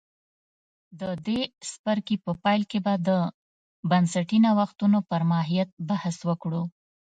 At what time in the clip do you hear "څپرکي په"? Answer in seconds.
1.69-2.31